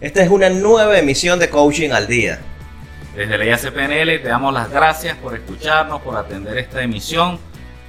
[0.00, 2.40] Esta es una nueva emisión de Coaching al Día.
[3.14, 7.38] Desde la IACPNL te damos las gracias por escucharnos, por atender esta emisión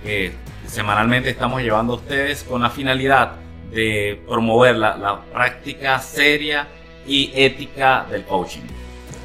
[0.03, 0.31] que
[0.67, 3.31] semanalmente estamos llevando a ustedes con la finalidad
[3.71, 6.67] de promover la, la práctica seria
[7.07, 8.61] y ética del coaching.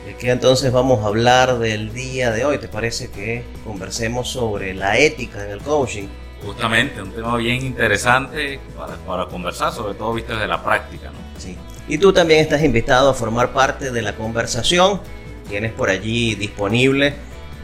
[0.07, 2.57] ¿De qué entonces vamos a hablar del día de hoy?
[2.57, 6.09] ¿Te parece que conversemos sobre la ética en el coaching?
[6.43, 11.11] Justamente, un tema bien interesante para, para conversar, sobre todo visto desde la práctica.
[11.11, 11.39] ¿no?
[11.39, 11.59] Sí.
[11.91, 15.01] Y tú también estás invitado a formar parte de la conversación.
[15.49, 17.15] Tienes por allí disponible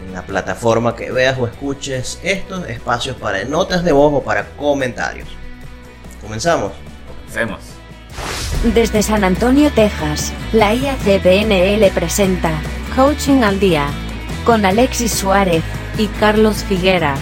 [0.04, 4.48] en la plataforma que veas o escuches estos espacios para notas de voz o para
[4.56, 5.28] comentarios.
[6.20, 6.72] Comenzamos.
[7.06, 7.60] Comencemos.
[8.74, 12.60] Desde San Antonio, Texas, la IACPNL presenta
[12.96, 13.86] Coaching al Día
[14.44, 15.62] con Alexis Suárez
[15.98, 17.14] y Carlos Figuera.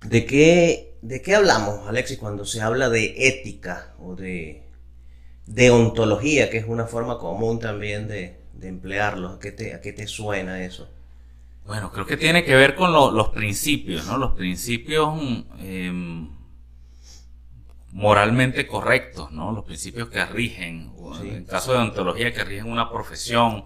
[0.00, 4.62] ¿De qué, ¿De qué hablamos, Alexis, cuando se habla de ética o de
[5.46, 9.28] deontología, que es una forma común también de, de emplearlo?
[9.30, 10.88] ¿A qué, te, ¿A qué te suena eso?
[11.66, 14.16] Bueno, creo que tiene que ver con lo- los principios, ¿no?
[14.18, 15.14] Los principios
[15.60, 16.26] eh,
[17.92, 19.52] moralmente correctos, ¿no?
[19.52, 21.28] Los principios que rigen, Sí.
[21.28, 23.64] en el caso de ontología, que rigen una profesión,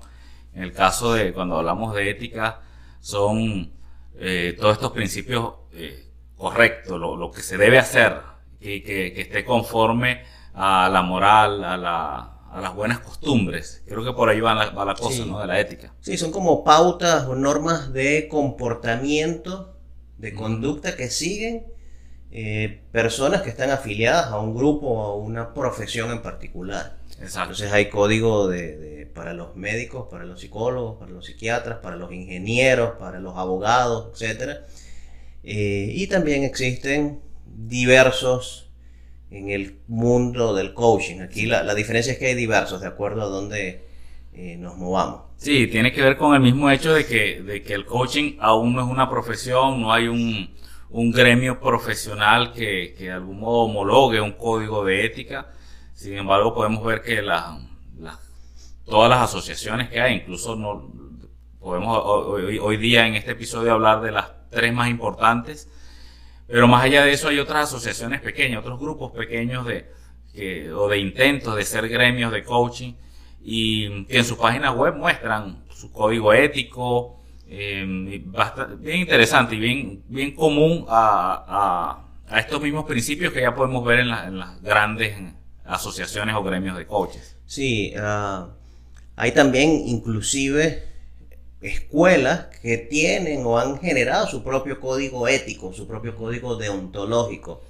[0.55, 2.61] en el caso de cuando hablamos de ética,
[3.01, 3.73] son
[4.19, 6.06] eh, todos estos principios eh,
[6.37, 8.15] correctos, lo, lo que se debe hacer,
[8.61, 10.23] y que, que esté conforme
[10.55, 13.83] a la moral, a, la- a las buenas costumbres.
[13.87, 15.29] Creo que por ahí va la, va la cosa, Sí.
[15.31, 15.39] ¿no?
[15.41, 15.93] De la ética.
[16.01, 19.77] Sí, son como pautas o normas de comportamiento,
[20.19, 21.67] de conducta que siguen
[22.31, 26.97] eh, personas que están afiliadas a un grupo o a una profesión en particular.
[27.21, 27.41] Exacto.
[27.53, 31.97] Entonces hay código de, de- para los médicos, para los psicólogos, para los psiquiatras, para
[31.97, 34.19] los ingenieros, para los abogados,
[35.47, 35.93] etc.
[35.97, 38.71] y también existen diversos
[39.31, 41.21] en el mundo del coaching.
[41.21, 43.87] Aquí la, la diferencia es que hay diversos de acuerdo a dónde
[44.35, 45.23] eh, nos movamos.
[45.37, 48.75] Sí, tiene que ver con el mismo hecho de que, de que el coaching aún
[48.75, 50.55] no es una profesión, no hay un,
[50.91, 55.51] un gremio profesional que, que de algún modo homologue un código de ética.
[55.95, 57.59] Sin embargo, podemos ver que la-
[57.99, 58.19] la-
[58.85, 60.91] todas las asociaciones que hay, incluso no,
[61.61, 65.69] podemos hoy- hoy día en este episodio hablar de las tres más importantes,
[66.47, 69.91] pero más allá de eso hay otras asociaciones pequeñas, otros grupos pequeños de,
[70.75, 72.95] o de intentos de ser gremios de coaching
[73.43, 77.21] y que en sus páginas web muestran su código ético,
[78.27, 83.85] basta- bien interesante y bien, bien común a, a- estos mismos principios que ya podemos
[83.85, 85.17] ver en, la- en las grandes
[85.65, 87.37] asociaciones o gremios de coaches.
[87.47, 88.49] Sí, ah,
[89.15, 90.85] hay también inclusive
[91.61, 97.63] escuelas que tienen o han generado su propio código ético, su propio código deontológico.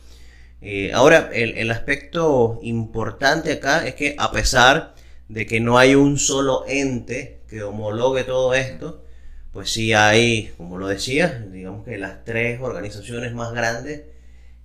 [0.61, 4.95] Eh, ahora, el, el aspecto importante acá es que a pesar
[5.29, 9.05] de que no hay un solo ente que homologue todo esto,
[9.53, 14.03] pues sí hay, como lo decía, digamos que las tres organizaciones más grandes,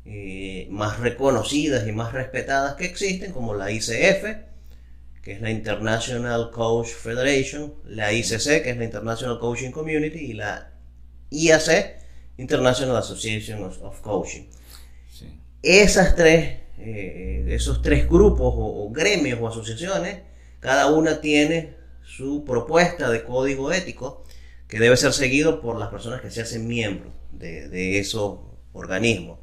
[0.05, 4.50] eh, más reconocidas y más respetadas que existen, como la ICF,
[5.21, 10.33] que es la International Coach Federation, la ICC, que es la International Coaching Community, y
[10.33, 10.71] la
[11.29, 11.99] IAC,
[12.37, 14.47] International Association of, of Coaching.
[15.11, 15.27] Sí.
[15.61, 20.21] Esas tres, eh, esos tres grupos o, o gremios o asociaciones,
[20.59, 24.23] cada una tiene su propuesta de código ético
[24.67, 28.39] que debe ser seguido por las personas que se hacen miembros de, de esos
[28.73, 29.39] organismos.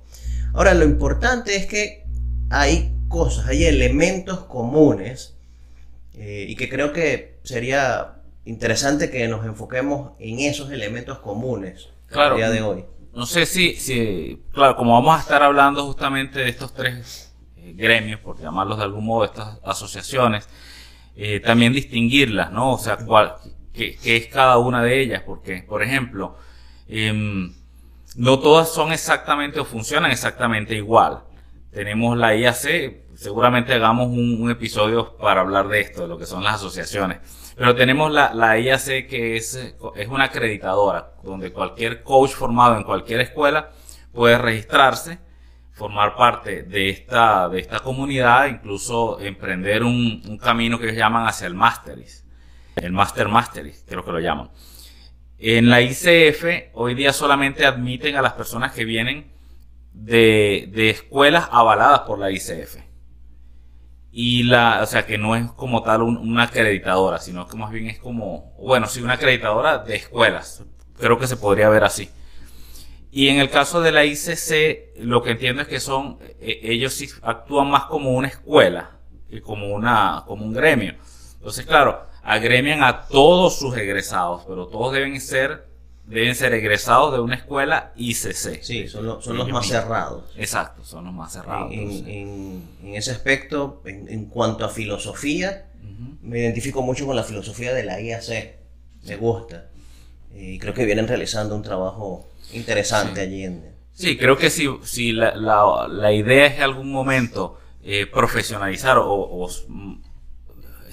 [0.54, 2.04] Ahora, lo importante es que
[2.50, 5.37] hay cosas, hay elementos comunes
[6.18, 8.14] eh, y que creo que sería
[8.44, 12.34] interesante que nos enfoquemos en esos elementos comunes Claro.
[12.34, 12.84] el día de hoy.
[13.14, 17.72] No sé si, si, claro, como vamos a estar hablando justamente de estos tres eh,
[17.76, 20.48] gremios, por llamarlos de algún modo, estas asociaciones,
[21.16, 22.72] eh, también distinguirlas, ¿no?
[22.74, 23.34] O sea, cuál,
[23.72, 26.36] qué, qué es cada una de ellas, porque, por ejemplo,
[26.88, 27.52] em,
[28.16, 31.22] no todas son exactamente o funcionan exactamente igual.
[31.70, 36.42] Tenemos la IAC, seguramente hagamos un, episodio para hablar de esto, de lo que son
[36.42, 37.18] las asociaciones.
[37.56, 39.54] Pero tenemos la, la IAC que es,
[39.96, 43.70] es una acreditadora, donde cualquier coach formado en cualquier escuela
[44.12, 45.18] puede registrarse,
[45.72, 51.26] formar parte de esta, de esta comunidad, incluso emprender un, un camino que ellos llaman
[51.26, 52.24] hacia el Masteris.
[52.76, 54.50] El Master Masteris, creo que lo llaman.
[55.38, 59.37] En la ICF hoy día solamente admiten a las personas que vienen
[59.98, 62.78] de, de escuelas avaladas por la ICF.
[64.10, 67.70] Y la, o sea, que no es como tal un- una acreditadora, sino que más
[67.70, 70.64] bien es como, bueno, sí, una acreditadora de escuelas.
[70.98, 72.10] Creo que se podría ver así.
[73.10, 76.92] Y en el caso de la ICC, lo que entiendo es que son, eh, ellos
[76.94, 78.98] sí actúan más como una escuela,
[79.30, 80.94] que como, una, como un gremio.
[81.34, 85.67] Entonces, claro, agremian a todos sus egresados, pero todos deben ser
[86.08, 88.62] deben ser egresados de una escuela ICC.
[88.62, 90.24] Sí, son, los, son los más cerrados.
[90.36, 91.70] Exacto, son los más cerrados.
[91.72, 95.66] En, ese aspecto, en, cuanto a filosofía,
[96.22, 98.56] me identifico mucho con la filosofía de la IAC.
[99.06, 99.68] Me gusta.
[100.34, 103.76] Y creo que vienen realizando un trabajo interesante allí en...
[103.92, 109.48] Sí, creo que si, si la, la, idea es en algún momento eh, profesionalizar o,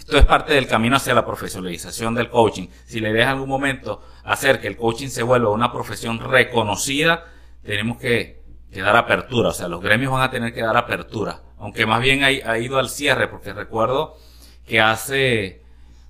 [0.06, 2.68] esto es parte del camino hacia la profesionalización del coaching.
[2.86, 7.26] Si es en algún momento hacer que el coaching se vuelva una profesión reconocida,
[7.64, 9.50] tenemos que, dar apertura.
[9.50, 11.42] O sea, los gremios van a tener que dar apertura.
[11.58, 14.16] Aunque más bien ha, ido al cierre, porque recuerdo
[14.68, 15.64] que hace,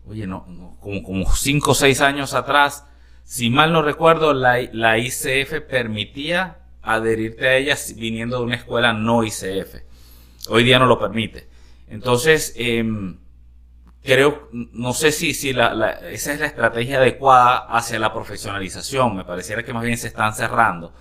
[0.05, 2.85] oye, no, como, como cinco o seis años atrás,
[3.23, 8.91] si mal no recuerdo, la, la ICF permitía adherirte a ella viniendo de una escuela
[8.91, 9.83] no ICF.
[10.49, 11.47] Hoy día no lo permite.
[11.87, 12.83] Entonces, eh,
[14.05, 19.15] creo, no sé si, si la, esa es la estrategia adecuada hacia la profesionalización.
[19.15, 20.93] Me pareciera que más bien se están cerrando.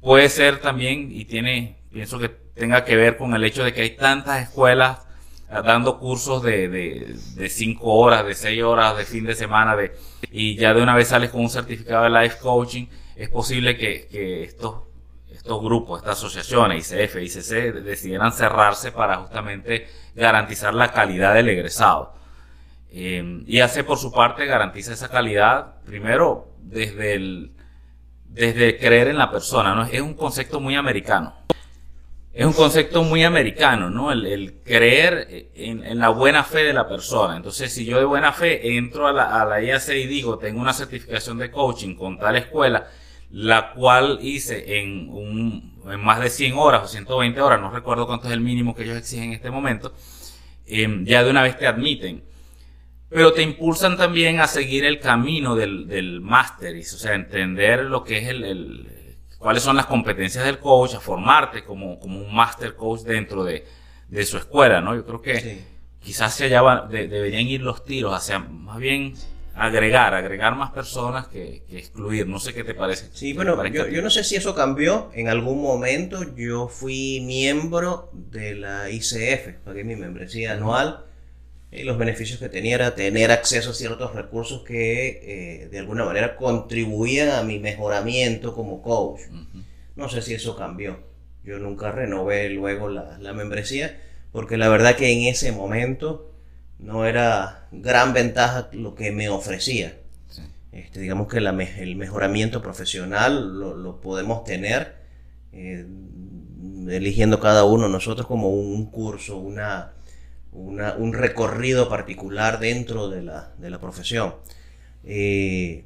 [0.00, 3.82] Puede ser también, y tiene, pienso que tenga que ver con el hecho de que
[3.82, 5.06] hay tantas escuelas
[5.50, 9.74] ah, dando cursos de, de, de cinco horas, de seis horas, de fin de semana,
[9.76, 9.96] de,
[10.30, 12.86] y ya de una vez sales con un certificado de life coaching,
[13.16, 14.82] es posible que, que estos,
[15.30, 22.14] estos grupos, estas asociaciones, ICF, ICC, decidieran cerrarse para justamente garantizar la calidad del egresado.
[22.96, 27.50] Eh, y hace por su parte garantiza esa calidad, primero desde el,
[28.28, 29.82] desde creer en la persona, ¿no?
[29.82, 31.34] Es un concepto muy americano.
[32.32, 34.12] Es un concepto muy americano, ¿no?
[34.12, 37.36] El, creer en, la buena fe de la persona.
[37.36, 40.60] Entonces, si yo de buena fe entro a la, a la IAC y digo, tengo
[40.60, 42.86] una certificación de coaching con tal escuela,
[43.32, 48.06] la cual hice en, un, en más de 100 horas o 120 horas, no recuerdo
[48.06, 49.92] cuánto es el mínimo que ellos exigen en este momento,
[50.66, 52.33] eh, ya de una vez te admiten
[53.14, 58.02] pero te impulsan también a seguir el camino del, del máster, o sea, entender lo
[58.02, 62.34] que es el, el, cuáles son las competencias del coach, a formarte como, como un
[62.34, 63.64] master coach dentro de,
[64.08, 64.96] de su escuela, ¿no?
[64.96, 65.64] Yo creo que
[66.00, 69.14] quizás se allá deberían ir los tiros hacia más bien
[69.54, 72.26] agregar, agregar más personas que, que, excluir.
[72.26, 73.10] No sé qué te parece.
[73.12, 75.12] Sí, bueno, yo, yo, no sé si eso cambió.
[75.14, 81.04] En algún momento yo fui miembro de la ICF, pagué mi membresía anual
[81.74, 86.04] y los beneficios que tenía era tener acceso a ciertos recursos que eh, de alguna
[86.04, 89.22] manera contribuían a mi mejoramiento como coach.
[89.96, 90.98] No sé si eso cambió.
[91.42, 94.00] Yo nunca renové luego la, la, membresía
[94.32, 96.32] porque la verdad que en ese momento
[96.78, 99.98] no era gran ventaja lo que me ofrecía.
[100.72, 104.94] Este, digamos que la, el mejoramiento profesional lo, lo podemos tener
[105.52, 105.86] eh,
[106.88, 109.93] eligiendo cada uno nosotros como un curso, una
[110.54, 114.36] un recorrido particular dentro de la, de la profesión.
[115.04, 115.84] Eh,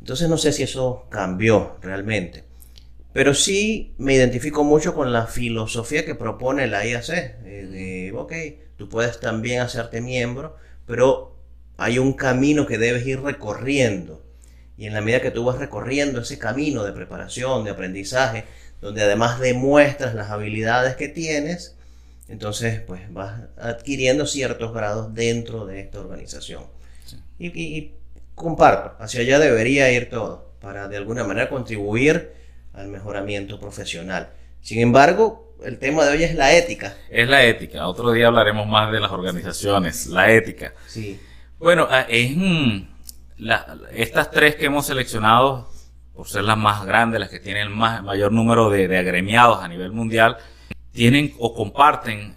[0.00, 2.44] entonces no sé si eso cambió realmente.
[3.12, 7.08] Pero sí me identifico mucho con la filosofía que propone la IAC.
[7.08, 8.32] Eh, de, ok,
[8.76, 10.56] tú puedes también hacerte miembro,
[10.86, 11.36] pero
[11.76, 14.24] hay un camino que debes ir recorriendo.
[14.76, 18.44] Y en la medida que tú vas recorriendo ese camino de preparación, de aprendizaje,
[18.80, 21.76] donde además demuestras las habilidades que tienes,
[22.28, 26.64] entonces, pues vas adquiriendo ciertos grados dentro de esta organización.
[27.38, 27.92] Y,
[28.34, 32.32] comparto, hacia allá debería ir todo, para de alguna manera contribuir
[32.74, 34.28] al mejoramiento profesional.
[34.60, 36.94] Sin embargo, el tema de hoy es la ética.
[37.08, 37.88] Es la ética.
[37.88, 40.74] Otro día hablaremos más de las organizaciones, la ética.
[40.86, 41.18] Sí.
[41.58, 42.36] Bueno, ah, es,
[43.94, 45.70] estas tres que hemos seleccionado,
[46.14, 49.68] por ser las más grandes, las que tienen el mayor número de, de agremiados a
[49.68, 50.36] nivel mundial,
[50.98, 52.34] tienen o comparten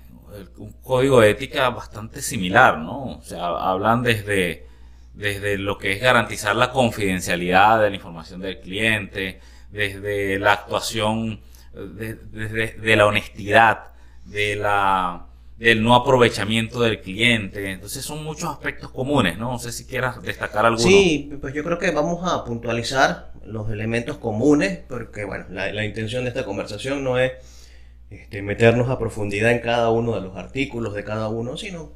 [0.58, 3.18] un código de ética bastante similar, ¿no?
[3.18, 4.68] O sea, hablan desde,
[5.16, 9.40] desde lo que es garantizar la confidencialidad de la información del cliente,
[9.72, 11.42] desde la actuación,
[11.74, 15.26] desde de, la honestidad, de la,
[15.58, 17.72] del no aprovechamiento del cliente.
[17.72, 19.54] Entonces son muchos aspectos comunes, ¿no?
[19.54, 20.88] No sé si quieras destacar alguno.
[20.88, 26.26] Sí, pues yo creo que vamos a puntualizar los elementos comunes, porque bueno, la intención
[26.26, 27.32] de esta conversación no es
[28.12, 31.94] este, meternos a profundidad en cada uno de los artículos de cada uno, sino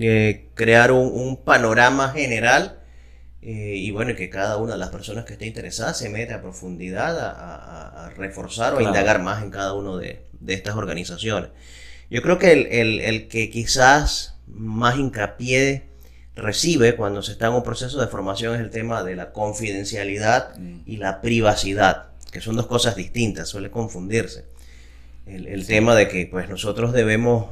[0.00, 2.80] eh, crear un, panorama general
[3.42, 6.42] eh, y bueno, que cada una de las personas que esté interesada se meta a
[6.42, 11.50] profundidad a, reforzar o a indagar más en cada una de, estas organizaciones.
[12.10, 15.84] Yo creo que el, que quizás más hincapié
[16.34, 20.58] recibe cuando se está en un proceso de formación es el tema de la confidencialidad
[20.58, 20.80] mm.
[20.86, 24.51] y la privacidad, que son dos cosas distintas, suele confundirse.
[25.26, 27.46] El, el tema de que pues nosotros debemos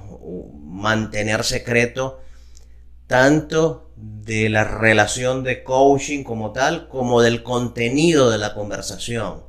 [0.64, 2.20] mantener secreto
[3.06, 9.42] tanto de la relación de coaching como tal, como del contenido de la conversación.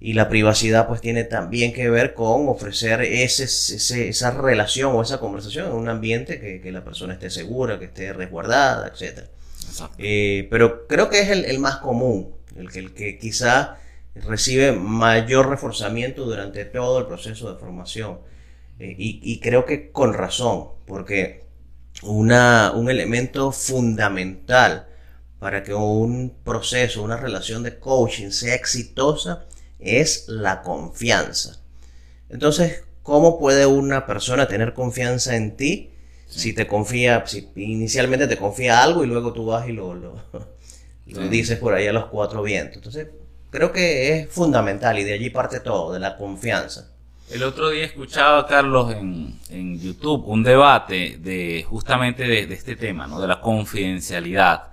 [0.00, 3.44] Y la privacidad pues tiene también que ver con ofrecer ese,
[4.08, 7.86] esa relación o esa conversación en un ambiente que, que la persona esté segura, que
[7.86, 9.26] esté resguardada, etc.
[9.98, 13.78] Eh, pero creo que es el, el, más común, el que, el que quizá
[14.26, 18.18] recibe mayor reforzamiento durante todo el proceso de formación.
[18.78, 21.44] Eh, y, y, creo que con razón, porque
[22.02, 24.86] una, un elemento fundamental
[25.38, 29.46] para que un proceso, una relación de coaching sea exitosa
[29.78, 31.60] es la confianza.
[32.28, 35.90] Entonces, ¿cómo puede una persona tener confianza en ti
[36.26, 40.22] si te confía, si inicialmente te confía algo y luego tú vas y lo, lo,
[41.06, 42.76] lo dices por ahí a los cuatro vientos?
[42.76, 43.08] Entonces,
[43.50, 46.90] creo que es fundamental y de allí parte todo, de la confianza.
[47.30, 52.74] El otro día escuchaba, Carlos, en, en YouTube un debate de justamente de, de, este
[52.74, 53.20] tema, ¿no?
[53.20, 54.68] de la confidencialidad.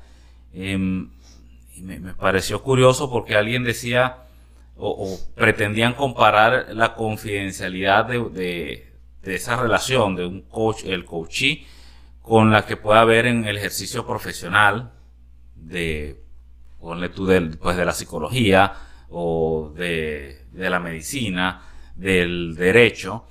[0.54, 4.20] Eh, y me, me, pareció curioso porque alguien decía
[4.78, 11.04] o, o pretendían comparar la confidencialidad de, de, de, esa relación de un coach, el
[11.04, 11.66] coachee,
[12.22, 14.92] con la que puede haber en el ejercicio profesional
[15.56, 16.25] de,
[16.86, 17.28] ponle tú,
[17.60, 18.72] pues de la psicología
[19.10, 21.64] o de, de la medicina
[21.96, 23.26] del derecho,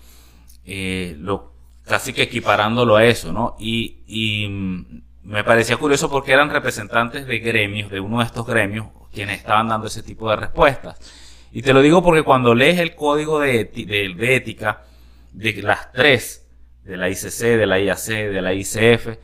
[0.65, 1.53] eh, lo,
[1.85, 3.55] casi que equiparándolo a eso, ¿no?
[3.61, 4.49] Y, y
[5.23, 9.69] me parecía curioso porque eran representantes de gremios, de uno de estos gremios, quienes estaban
[9.69, 10.99] dando ese tipo de respuestas.
[11.53, 14.83] Y te lo digo porque cuando lees el código de, de, de ética
[15.33, 16.49] de las tres,
[16.83, 19.17] de la ICC, de la IAC, de la ICF,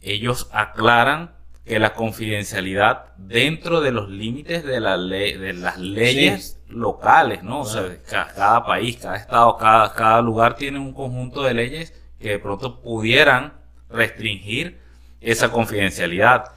[0.00, 1.35] ellos aclaran
[1.66, 6.72] que la confidencialidad dentro de los límites de, la ley, de las leyes sí.
[6.72, 7.62] locales, ¿no?
[7.62, 11.92] O sea, cada, cada, país, cada estado, cada, cada lugar tiene un conjunto de leyes
[12.20, 13.54] que de pronto pudieran
[13.90, 14.78] restringir
[15.20, 16.52] esa confidencialidad.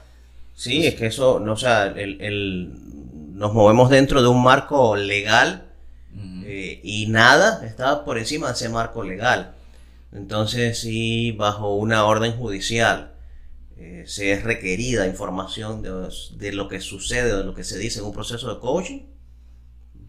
[0.54, 2.72] Sí, es que eso, no, o sea, el, el,
[3.34, 5.64] nos movemos dentro de un marco legal
[6.14, 6.44] uh -huh.
[6.46, 9.54] eh, y nada está por encima de ese marco legal.
[10.12, 13.09] Entonces, sí, bajo una orden judicial
[13.80, 15.90] eh, se es requerida información de,
[16.36, 19.06] de, lo que sucede, de lo que se dice en un proceso de coaching,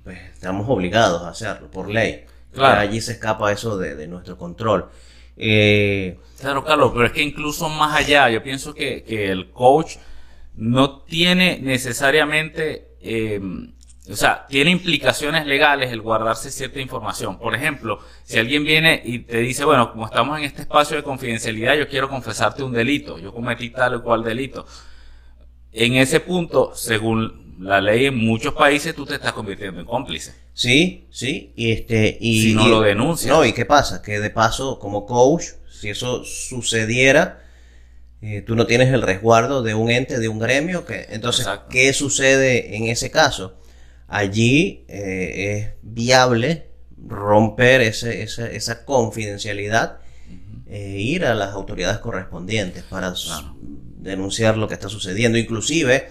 [0.04, 2.26] pues estamos obligados a hacerlo por ley.
[2.52, 2.82] Claro.
[2.82, 4.90] Allí se escapa eso de, de nuestro control.
[5.38, 9.96] Eh, claro, Carlos, pero es que incluso más allá, yo pienso que, que el coach
[10.54, 13.40] no tiene necesariamente, eh,
[14.12, 17.38] o sea, tiene implicaciones legales el guardarse cierta información.
[17.38, 21.04] Por ejemplo, si alguien viene y te dice, bueno, como estamos en este espacio de
[21.04, 24.66] confidencialidad, yo quiero confesarte un delito, yo cometí tal o cual delito.
[25.72, 30.34] En ese punto, según la ley en muchos países, tú te estás convirtiendo en cómplice.
[30.54, 32.42] Sí, sí, y este, y.
[32.42, 33.32] Si no y, lo denuncias.
[33.32, 34.02] No, y qué pasa?
[34.02, 37.44] Que de paso, como coach, si eso sucediera,
[38.22, 41.70] eh, tú no tienes el resguardo de un ente, de un gremio, que, entonces, Exacto.
[41.70, 43.61] ¿qué sucede en ese caso?
[44.12, 46.70] Allí eh, es viable
[47.08, 50.00] romper ese, esa confidencialidad
[50.68, 53.56] e ir a las autoridades correspondientes para claro.
[53.60, 55.38] denunciar lo que está sucediendo.
[55.38, 56.10] Inclusive,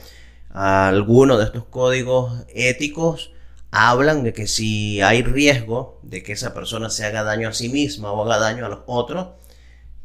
[0.50, 3.32] algunos de estos códigos éticos
[3.70, 7.68] hablan de que si hay riesgo de que esa persona se haga daño a sí
[7.68, 9.28] misma o haga daño a los otros,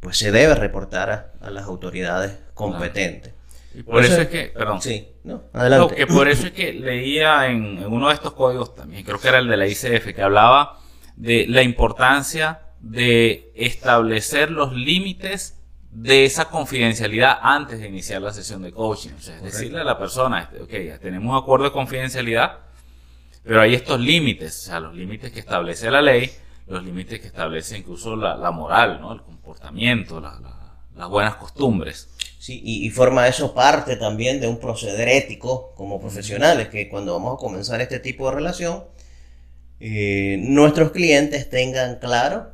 [0.02, 3.35] pues se debe reportar a, a las autoridades competentes.
[3.76, 4.82] Y por, por eso, eso, es que, perdón.
[4.82, 5.92] Sí, no, adelante.
[5.92, 9.20] No, que por eso es que leía en, en, uno de estos códigos también, creo
[9.20, 10.80] que era el de la ICF, que hablaba
[11.16, 15.60] de la importancia de establecer los límites
[15.92, 19.12] de esa confidencialidad antes de iniciar la sesión de coaching.
[19.18, 22.60] O sea, es decirle a la persona, ok, ya tenemos un acuerdo de confidencialidad,
[23.44, 26.30] pero hay estos límites, o sea, los límites que establece la ley,
[26.68, 29.14] los límites que establece incluso la, la moral, ¿no?
[29.14, 32.10] el comportamiento, la, la, las buenas costumbres.
[32.46, 37.14] Sí, y, y, forma eso parte también de un proceder ético como profesionales, que cuando
[37.14, 38.84] vamos a comenzar este tipo de relación,
[39.80, 42.52] eh, nuestros clientes tengan claro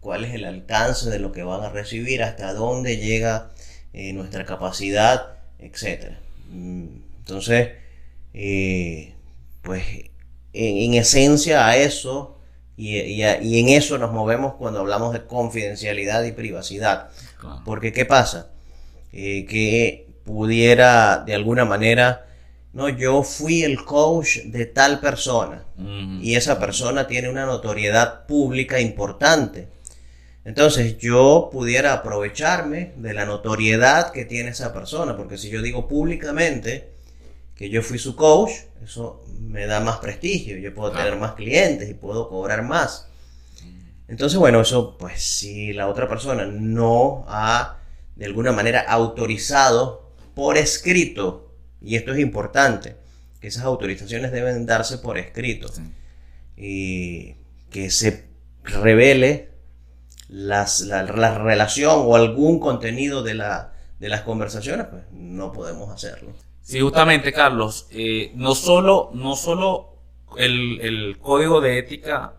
[0.00, 3.50] cuál es el alcance de lo que van a recibir, hasta dónde llega
[3.94, 6.18] eh, nuestra capacidad, etc.
[6.50, 6.88] Mm,
[7.20, 7.70] entonces,
[8.34, 9.14] eh,
[9.62, 9.84] pues
[10.52, 12.36] en, en, esencia a eso,
[12.76, 17.08] y, y, a, y, en eso nos movemos cuando hablamos de confidencialidad y privacidad.
[17.38, 17.62] Claro.
[17.64, 18.50] Porque, ¿qué pasa?
[19.12, 22.26] Eh, que pudiera de alguna manera,
[22.72, 26.20] no, yo fui el coach de tal persona uh -huh.
[26.22, 29.68] y esa persona tiene una notoriedad pública importante.
[30.44, 35.86] Entonces yo pudiera aprovecharme de la notoriedad que tiene esa persona, porque si yo digo
[35.88, 36.90] públicamente
[37.54, 38.52] que yo fui su coach,
[38.82, 41.06] eso me da más prestigio, yo puedo claro.
[41.06, 43.06] tener más clientes y puedo cobrar más.
[44.08, 47.79] Entonces, bueno, eso, pues si la otra persona no ha
[48.20, 52.96] de alguna manera autorizado por escrito, y esto es importante,
[53.40, 55.72] que esas autorizaciones deben darse por escrito,
[56.54, 57.36] y
[57.70, 58.26] que se
[58.62, 59.48] revele
[60.28, 61.06] las, la,
[61.38, 66.34] relación o algún contenido de, la, de las conversaciones, pues no podemos hacerlo.
[66.60, 69.96] Sí, justamente, Carlos, eh, no solo, no solo
[70.36, 72.34] el, el código de ética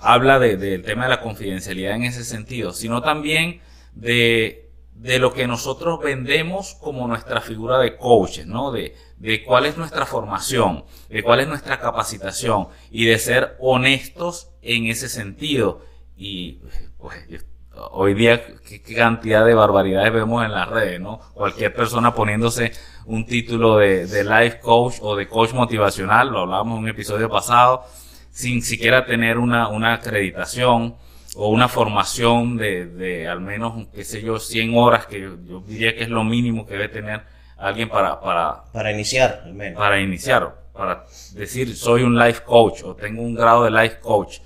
[0.00, 3.60] habla del tema de la confidencialidad en ese sentido, sino también
[3.96, 8.70] de, de, lo que nosotros vendemos como nuestra figura de coaches, ¿no?
[8.70, 14.50] De, de cuál es nuestra formación, de cuál es nuestra capacitación y de ser honestos
[14.62, 15.80] en ese sentido.
[16.16, 16.60] Y
[16.98, 17.16] pues,
[17.92, 21.20] hoy día qué, cantidad de barbaridades vemos en las redes, ¿no?
[21.34, 22.72] Cualquier persona poniéndose
[23.06, 27.30] un título de, de life coach o de coach motivacional, lo hablábamos en un episodio
[27.30, 27.84] pasado,
[28.30, 30.96] sin siquiera tener una, una acreditación
[31.36, 35.94] o una formación de, de, al menos, qué sé yo, 100 horas, que yo, diría
[35.94, 37.22] que es lo mínimo que debe tener
[37.58, 38.18] alguien para...
[38.20, 39.78] Para, para iniciar, al menos.
[39.78, 44.38] Para iniciar, para decir, soy un life coach o tengo un grado de life coach.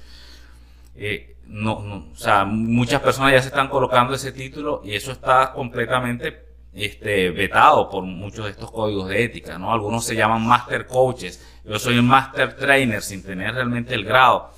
[0.97, 5.13] Eh, no, no, o sea, muchas personas ya se están colocando ese título y eso
[5.13, 9.73] está completamente este, vetado por muchos de estos códigos de ética, ¿no?
[9.73, 14.51] Algunos se llaman master coaches, yo soy un master trainer sin tener realmente el grado.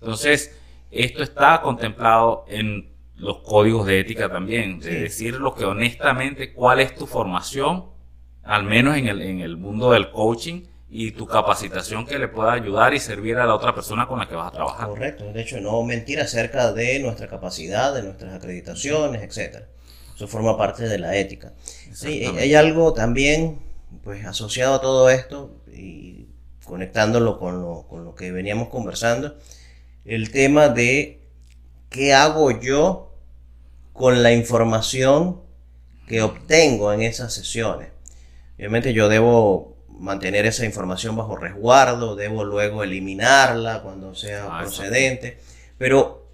[0.00, 0.54] Entonces,
[0.90, 6.80] esto está contemplado en los códigos de ética también, de decir lo que honestamente, cuál
[6.80, 7.86] es tu formación,
[8.44, 12.52] al menos en el, en el mundo del coaching, y tu capacitación que le pueda
[12.52, 14.88] ayudar y servir a la otra persona con la que vas a trabajar.
[14.88, 19.66] Correcto, de hecho, no mentir acerca de nuestra capacidad, de nuestras acreditaciones, etcétera.
[20.14, 21.52] Eso forma parte de la ética.
[21.92, 23.58] Sí, hay algo también
[24.02, 26.28] pues asociado a todo esto y
[26.64, 29.36] conectándolo con lo, con lo que veníamos conversando,
[30.08, 31.20] el tema de
[31.90, 33.14] qué hago yo
[33.92, 35.42] con la información
[36.06, 37.88] que obtengo en esas sesiones.
[38.56, 45.38] Obviamente yo debo mantener esa información bajo resguardo, debo luego eliminarla cuando sea ah, procedente,
[45.76, 46.26] pero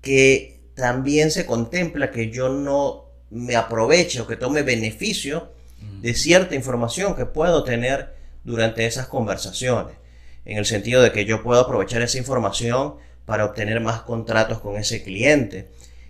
[0.00, 5.52] que también se contempla que yo no me aproveche o que tome beneficio
[6.00, 9.96] de cierta información que puedo tener durante esas conversaciones,
[10.44, 12.94] en el sentido de que yo puedo aprovechar esa información
[13.26, 15.68] para obtener más contratos con ese cliente,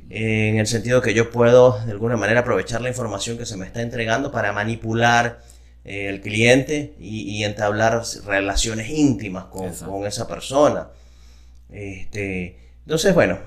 [0.09, 3.67] en el sentido que yo puedo de alguna manera aprovechar la información que se me
[3.67, 5.41] está entregando para manipular
[5.85, 10.89] eh, el cliente y, entablar relaciones íntimas con, con esa persona.
[11.71, 13.39] Este, entonces, bueno,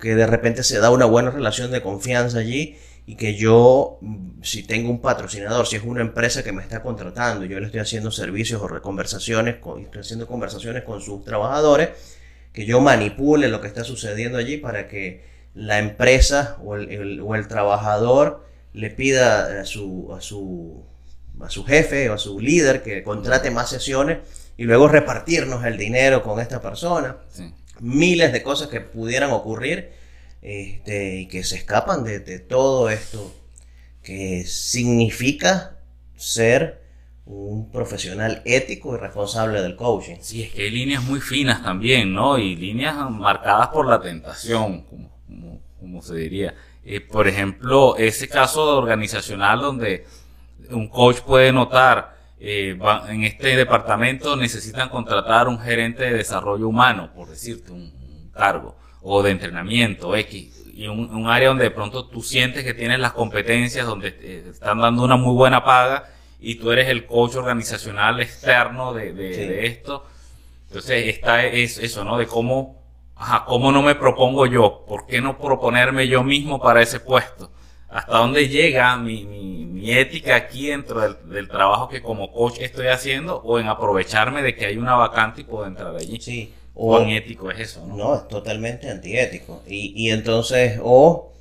[0.00, 3.98] que de repente se da una buena relación de confianza allí y que yo,
[4.42, 7.80] si tengo un patrocinador, si es una empresa que me está contratando, yo le estoy
[7.80, 11.88] haciendo servicios o conversaciones, con, estoy haciendo conversaciones con sus trabajadores,
[12.52, 17.34] que yo manipule lo que está sucediendo allí para que la empresa o el, o
[17.34, 20.84] el trabajador le pida a su, a, su,
[21.40, 24.18] a su jefe o a su líder que contrate más sesiones
[24.56, 27.16] y luego repartirnos el dinero con esta persona.
[27.28, 29.90] Sí miles de cosas que pudieran ocurrir
[30.42, 33.34] este, y que se escapan de, todo esto
[34.02, 35.76] que significa
[36.16, 36.82] ser
[37.28, 40.16] un profesional ético y responsable del coaching.
[40.20, 42.38] Sí, es que hay líneas muy finas también, ¿no?
[42.38, 46.54] Y líneas marcadas por la tentación, como, como, se diría.
[46.84, 50.06] Eh, por ejemplo, ese caso organizacional donde
[50.70, 57.10] un coach puede notar eh, en este departamento necesitan contratar un gerente de desarrollo humano,
[57.14, 57.92] por decirte, un,
[58.32, 63.00] cargo, o de entrenamiento X, y un, área donde de pronto tú sientes que tienes
[63.00, 66.08] las competencias, donde te están dando una muy buena paga,
[66.40, 70.06] y tú eres el coach organizacional externo de, esto.
[70.68, 72.18] Entonces está es eso, ¿no?
[72.18, 72.82] De cómo,
[73.16, 77.50] ajá, cómo no me propongo yo, por qué no proponerme yo mismo para ese puesto
[77.88, 83.36] hasta dónde llega mi, mi, ética aquí dentro del, trabajo que como coach estoy haciendo
[83.38, 86.20] o en aprovecharme de que hay una vacante y puedo entrar allí.
[86.20, 86.52] Sí.
[86.74, 87.96] O ético es eso, ¿no?
[87.96, 89.62] No, es totalmente antiético.
[89.66, 91.32] Y, y entonces, o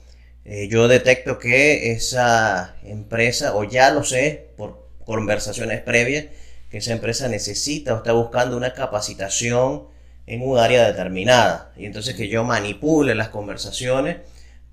[0.45, 6.25] eh, yo detecto que esa empresa, o ya lo sé por conversaciones previas,
[6.69, 9.85] que esa empresa necesita o está buscando una capacitación
[10.27, 11.71] en un área determinada.
[11.77, 14.17] Y entonces que yo manipule las conversaciones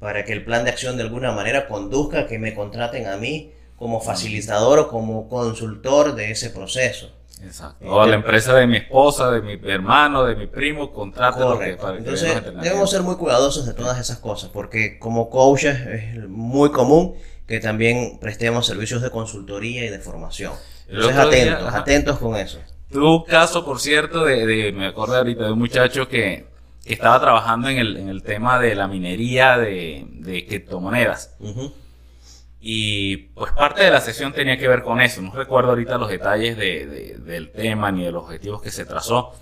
[0.01, 3.17] para que el plan de acción de alguna manera conduzca a que me contraten a
[3.17, 7.13] mí como facilitador o como consultor de ese proceso.
[7.41, 7.87] Exacto.
[7.87, 11.99] O a la empresa de mi esposa, de mi hermano, de mi primo, contraten para
[11.99, 17.15] Entonces, debemos ser muy cuidadosos de todas esas cosas, porque como coaches es muy común
[17.47, 20.53] que también prestemos servicios de consultoría y de formación.
[20.89, 22.59] Entonces, atentos, atentos con eso.
[22.91, 26.53] Tuve un caso, por cierto, de, de me acuerdo ahorita de un muchacho que
[26.85, 31.35] que estaba trabajando en el, en el tema de la minería de, de criptomonedas.
[32.61, 35.23] Y pues parte de la sesión tenía que ver con eso.
[35.23, 38.85] No recuerdo ahorita los detalles de, de- del tema ni de los objetivos que se
[38.85, 39.33] trazó.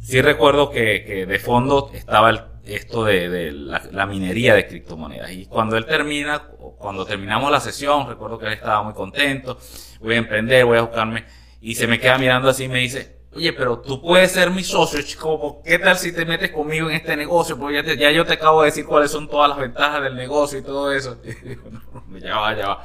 [0.00, 5.30] Sí recuerdo que, que de fondo estaba el- esto de, de la, minería de criptomonedas.
[5.32, 6.40] Y cuando él termina,
[6.78, 9.58] cuando terminamos la sesión, recuerdo que él estaba muy contento.
[10.00, 11.24] Voy a emprender, voy a buscarme.
[11.60, 14.62] Y se me queda mirando así y me dice, oye, pero tú puedes ser mi
[14.64, 15.62] socio, chico.
[15.64, 17.58] ¿Qué tal si te metes conmigo en este negocio?
[17.58, 20.14] Porque ya, te- ya yo te acabo de decir cuáles son todas las ventajas del
[20.16, 21.16] negocio y todo eso.
[22.20, 22.84] Ya va, ya va.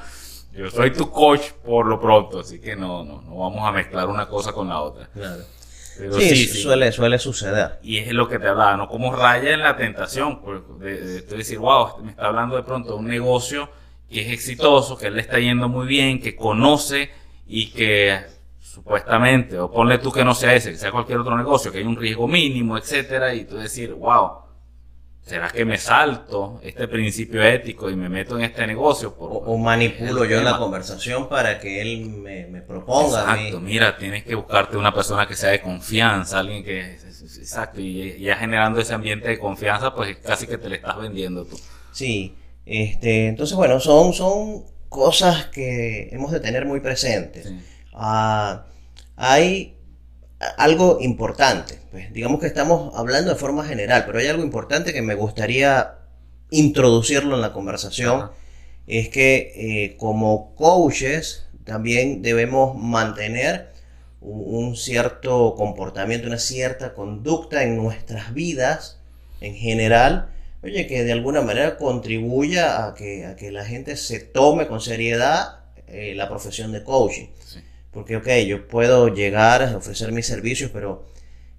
[0.54, 4.08] Yo soy tu coach por lo pronto, así que no, no, no vamos a mezclar
[4.08, 5.10] una cosa con la otra.
[5.14, 5.44] Claro.
[5.98, 6.62] Pero Sí, sí, sí.
[6.64, 7.80] Suele, suele suceder.
[7.84, 8.88] Y es lo que te hablaba, ¿no?
[8.88, 12.64] Como raya en la tentación, pues, de, de- de decir, wow, me está hablando de
[12.64, 13.70] pronto de un negocio
[14.10, 17.10] que es exitoso, que le está yendo muy bien, que conoce
[17.48, 18.20] y que
[18.60, 21.86] supuestamente, o ponle tú que no sea ese, que sea cualquier otro negocio, que hay
[21.86, 24.32] un riesgo mínimo, etcétera, y tú decir, wow,
[25.26, 29.16] ¿será que me salto este principio ético y me meto en este negocio?
[29.16, 30.60] Por, O, o manipulo yo la tema?
[30.60, 33.48] conversación para que él me, me proponga a mí.
[33.48, 36.96] Exacto, mira, tienes que buscarte una persona que sea de confianza, alguien que...
[37.38, 41.46] Exacto, y ya generando ese ambiente de confianza, pues casi que te le estás vendiendo
[41.46, 41.60] tú.
[41.92, 42.36] Sí,
[42.66, 47.48] este, entonces bueno, son, son cosas que hemos de tener muy presentes.
[47.48, 47.60] Sí.
[47.94, 48.66] Ah,
[49.16, 49.75] hay
[50.58, 55.02] algo importante, pues digamos que estamos hablando de forma general, pero hay algo importante que
[55.02, 55.96] me gustaría
[56.50, 58.32] introducirlo en la conversación, Ajá.
[58.88, 63.72] es que eh, como coaches también debemos mantener
[64.22, 69.00] un, un cierto comportamiento, una cierta conducta en nuestras vidas
[69.42, 70.30] en general,
[70.64, 74.82] oye, que de alguna manera contribuya a que, a que la gente se tome con
[74.82, 77.28] seriedad eh, la profesión de coaching.
[77.46, 77.60] Sí.
[77.96, 81.06] Porque, ok, yo puedo llegar a ofrecer mis servicios, pero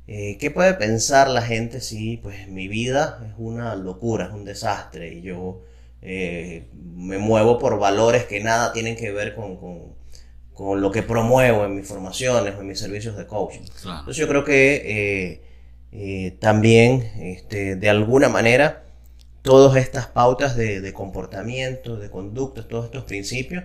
[0.08, 4.44] eh, ¿qué puede pensar la gente si pues mi vida es una locura, es un
[4.44, 5.62] desastre y yo
[6.02, 9.96] eh, me muevo por valores que nada tienen que ver con, con-
[10.54, 13.62] con lo que promuevo en mis formaciones o en mis servicios de coaching?
[13.82, 14.00] Claro.
[14.00, 15.42] Entonces yo creo que
[15.92, 18.84] eh, también, este, de alguna manera,
[19.42, 23.64] todas estas pautas de, de comportamiento, de conducta, todos estos principios,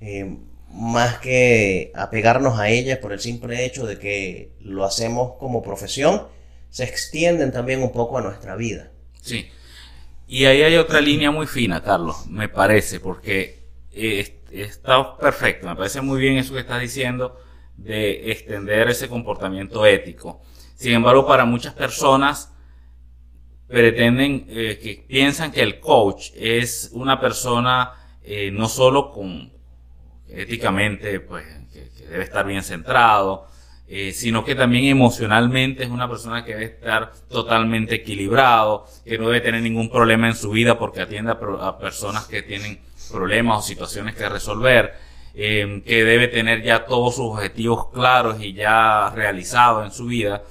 [0.00, 0.38] eh,
[0.72, 6.26] más que apegarnos a ellas por el simple hecho de que lo hacemos como profesión,
[6.70, 8.90] se extienden también un poco a nuestra vida.
[9.20, 9.48] Sí.
[10.26, 15.76] Y ahí hay otra línea muy fina, Carlos, me parece, porque eh, está perfecto, me
[15.76, 17.38] parece muy bien eso que estás diciendo
[17.76, 20.40] de extender ese comportamiento ético.
[20.74, 22.54] Sin embargo, para muchas personas
[23.68, 29.52] pretenden, eh, que piensan que el coach es una persona eh, no solo con
[30.34, 33.46] éticamente, pues, que, debe estar bien centrado,
[33.88, 39.28] eh, sino que también emocionalmente es una persona que debe estar totalmente equilibrado, que no
[39.28, 43.62] debe tener ningún problema en su vida porque atiende a personas que tienen problemas o
[43.62, 44.94] situaciones que resolver,
[45.34, 50.42] eh, que debe tener ya todos sus objetivos claros y ya realizados en su vida.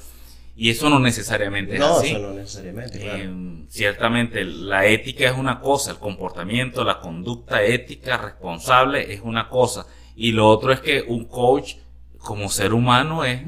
[0.62, 2.12] Y eso no necesariamente es No, así.
[2.12, 3.24] eso no necesariamente, claro.
[3.24, 9.50] Eh, ciertamente la ética es una cosa, el comportamiento, la conducta ética responsable es una
[9.50, 9.88] cosa.
[10.16, 11.78] Y lo otro es que un coach
[12.20, 13.42] como ser humano es,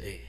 [0.00, 0.26] eh,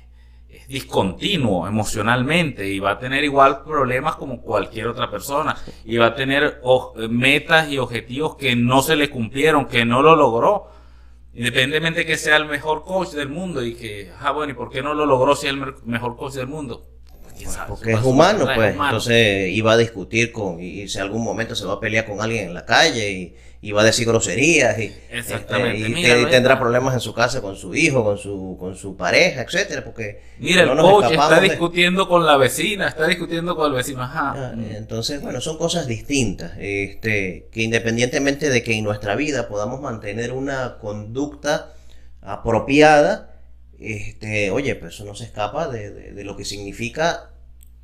[0.47, 5.57] es discontinuo emocionalmente y va a tener igual problemas como cualquier otra persona.
[5.85, 6.61] Y va a tener
[7.09, 10.69] metas y objetivos que no se le cumplieron, que no lo logró.
[11.37, 14.81] Independientemente que sea el mejor coach del mundo y que, ah, bueno, ¿y por qué
[14.81, 16.96] no lo logró si es el mejor coach del mundo?
[17.37, 18.73] Quién sabe, Porque es humano, pues.
[18.73, 18.89] humano.
[18.89, 22.45] Entonces iba a discutir con, y, si algún momento se va a pelear con alguien
[22.47, 26.31] en la calle y, y va a decir groserías y, Exactamente, y míralo te- ahí
[26.31, 30.21] tendrá problemas en su casa con su hijo, con su, con su pareja, etcétera, porque
[30.39, 33.73] Mira, no el nos coach está de- discutiendo con la vecina, está discutiendo con el
[33.73, 34.03] vecino.
[34.03, 34.33] Ajá.
[34.35, 34.75] Ah, Mm.
[34.75, 40.31] Entonces, bueno, son cosas distintas, este, que independientemente de que en nuestra vida podamos mantener
[40.33, 41.73] una conducta
[42.21, 43.36] apropiada,
[43.79, 47.31] este, oye, pues eso no se escapa de, de- de lo que significa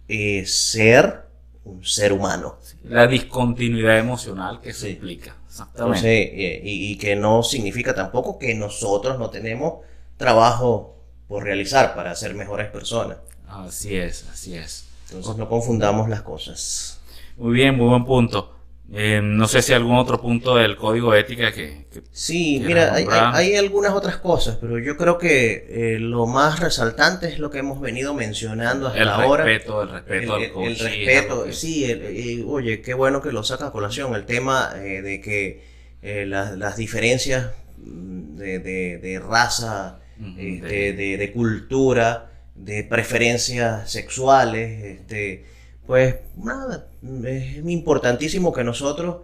[0.08, 1.24] eh, ser
[1.66, 2.58] un ser humano.
[2.84, 4.92] La discontinuidad emocional que eso Sí.
[4.94, 5.36] implica.
[5.50, 6.56] Entonces, Exactamente.
[6.58, 9.76] eh, y, y que no significa tampoco que nosotros no tenemos
[10.18, 10.96] trabajo
[11.28, 13.18] por realizar para ser mejores personas.
[13.48, 14.86] Así es, así es.
[15.10, 17.00] Entonces no confundamos las cosas.
[17.38, 18.53] Muy bien, muy buen punto.
[18.92, 21.86] Eh, no sé si algún otro punto del código de ética que...
[21.92, 25.66] que- Sí, ¿Quieres mira, hay, algunas otras cosas, pero yo creo que
[25.96, 29.46] eh, lo más resaltante es lo que hemos venido mencionando hasta el ahora.
[29.46, 30.68] respeto, el El, respeto al el- coach.
[30.68, 34.72] el sí, respeto, sí, el- oye, qué bueno que lo saca a colación, el tema
[34.76, 35.64] eh, de que
[36.02, 40.00] eh, las- las diferencias mm, de, de- de raza,
[40.38, 45.46] este, de- de, de cultura, de preferencias sexuales, este,
[45.86, 46.88] pues nada,
[47.26, 49.18] es importantísimo que nosotros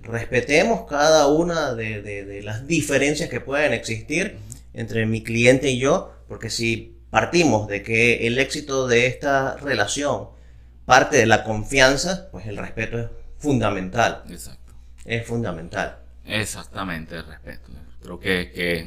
[0.00, 4.38] respetemos cada una de, las diferencias que pueden existir
[4.72, 10.28] entre mi cliente y yo, porque si partimos de que el éxito de esta relación
[10.84, 13.06] parte de la confianza, pues el respeto es
[13.38, 14.22] fundamental.
[14.30, 14.72] Exacto.
[15.04, 15.98] Es fundamental.
[16.24, 17.70] Exactamente, el respeto.
[18.02, 18.86] Creo que, que es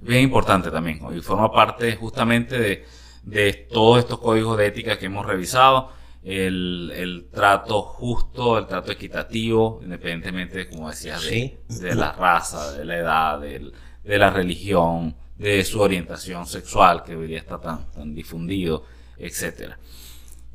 [0.00, 2.84] bien importante también y forma parte justamente de,
[3.22, 8.92] de todos estos códigos de ética que hemos revisado el, el, trato justo, el trato
[8.92, 13.72] equitativo, independientemente, como decías, de, de la raza, de la edad, de,
[14.04, 18.84] de, la religión, de su orientación sexual, que debería estar tan, tan difundido,
[19.18, 19.78] etcétera.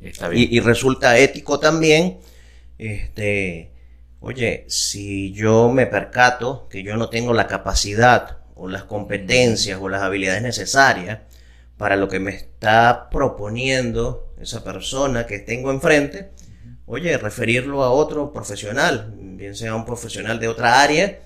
[0.00, 2.20] Y, y, resulta ético también,
[2.78, 3.72] este,
[4.20, 9.88] oye, si yo me percato que yo no tengo la capacidad o las competencias o
[9.88, 11.20] las habilidades necesarias
[11.76, 16.30] para lo que me está proponiendo esa persona que tengo enfrente,
[16.86, 21.20] oye, referirlo a otro profesional, bien sea un profesional de otra área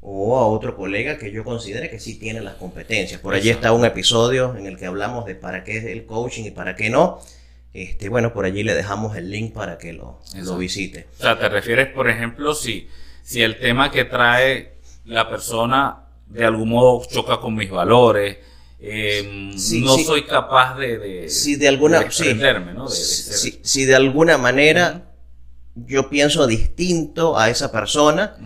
[0.00, 3.20] o a otro colega que yo considere que sí tiene las competencias.
[3.20, 6.44] Por allí está un episodio en el que hablamos de para qué es el coaching
[6.44, 7.20] y para qué no.
[7.72, 11.06] Este, bueno, por allí le dejamos el link para que lo, lo visite.
[11.18, 12.88] O sea, te refieres, por ejemplo, si,
[13.22, 14.72] si el tema que trae
[15.04, 18.38] la persona de algún modo choca con mis valores,
[18.84, 22.00] eh, no soy capaz de, de, si de alguna,
[22.74, 22.88] ¿no?
[22.88, 25.12] si, de alguna manera
[25.76, 28.36] yo pienso distinto a esa persona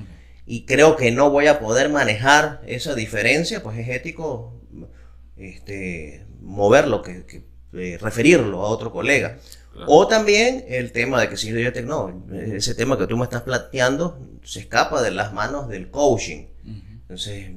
[0.44, 4.61] y creo que no voy a poder manejar esa diferencia, pues es ético
[5.38, 7.25] este, moverlo, que,
[7.72, 9.38] eh, referirlo a otro colega.
[9.87, 13.25] O también el tema de que si yo te, no, ese tema que tú me
[13.25, 16.46] estás planteando se escapa de las manos del coaching.
[16.64, 17.51] Entonces,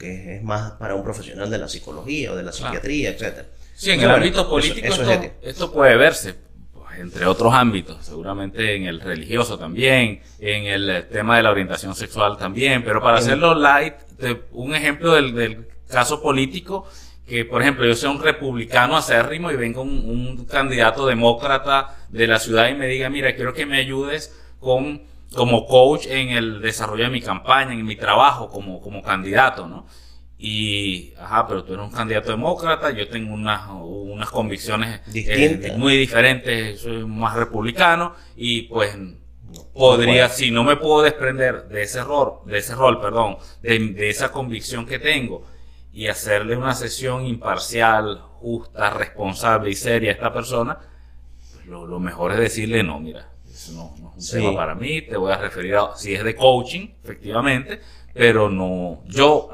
[0.00, 3.44] que es más para un profesional de la psicología o de la psiquiatría, etc.
[3.74, 4.94] Sí, en el ámbito político
[5.42, 6.34] esto, puede verse,
[6.72, 11.94] pues, entre otros ámbitos, seguramente en el religioso también, en el tema de la orientación
[11.94, 13.94] sexual también, pero para hacerlo light,
[14.52, 16.88] un ejemplo del, caso político,
[17.26, 22.28] que por ejemplo yo sea un republicano acérrimo y venga un, un candidato demócrata de
[22.28, 25.02] la ciudad y me diga, mira, quiero que me ayudes con
[25.34, 29.86] como coach en el desarrollo de mi campaña, en mi trabajo como, como candidato, ¿no?
[30.42, 35.98] Y, ajá, pero tú eres un candidato demócrata, yo tengo unas, unas convicciones eh, muy
[35.98, 38.96] diferentes, soy más republicano, y pues
[39.74, 44.08] podría, si no me puedo desprender de ese rol, de ese rol, perdón, de, de
[44.08, 45.44] esa convicción que tengo,
[45.92, 50.78] y hacerle una sesión imparcial, justa, responsable y seria a esta persona,
[51.52, 53.28] pues lo, lo mejor es decirle, no, mira,
[53.68, 56.88] no, es un tema para mí, te voy a referir a si es de coaching,
[57.04, 57.80] efectivamente,
[58.12, 59.50] pero no, yo,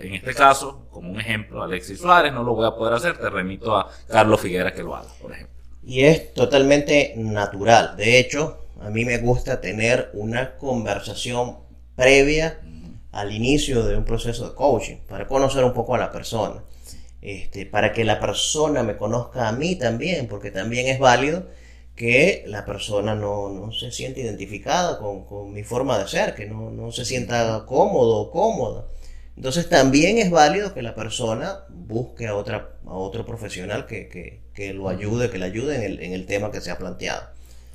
[0.00, 3.30] en este caso, como un ejemplo, Alexis Suárez, no lo voy a poder hacer, te
[3.30, 5.54] remito a Carlos Figuera que lo haga, por ejemplo.
[5.82, 7.96] Y es totalmente natural.
[7.96, 11.58] De hecho, a mí me gusta tener una conversación
[11.94, 12.60] previa
[13.12, 16.62] al inicio de un proceso de coaching, para conocer un poco a la persona.
[17.22, 21.46] Este, para que la persona me conozca a mí también, porque también es válido
[21.96, 27.06] que la persona no, se siente identificada con, mi forma de ser, que no, se
[27.06, 28.84] sienta cómodo o cómoda.
[29.34, 34.40] Entonces también es válido que la persona busque a, otra, a otro profesional que,
[34.74, 37.28] lo ayude, que le ayude en el, tema que se ha planteado.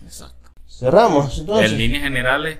[0.05, 0.51] Exacto.
[0.67, 1.71] Cerramos entonces.
[1.71, 2.60] En líneas generales,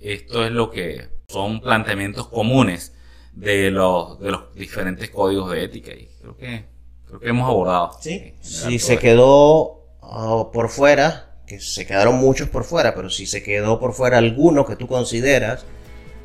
[0.00, 2.94] esto es lo que son planteamientos comunes
[3.32, 6.64] de los, de los diferentes códigos de ética y creo que,
[7.06, 7.92] creo que hemos abordado.
[8.00, 13.26] Sí, si se quedó Oh, por fuera, que se quedaron muchos por fuera, pero si
[13.26, 15.64] se quedó por fuera alguno que tú consideras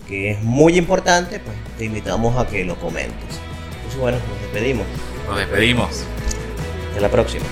[0.08, 3.40] que es muy importante, pues te invitamos a que lo comentes.
[3.76, 4.86] Entonces, bueno, nos despedimos.
[5.28, 5.90] Nos despedimos.
[6.90, 7.46] Hasta la próxima.